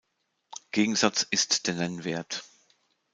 [0.71, 2.43] Gegensatz ist der Nennwert.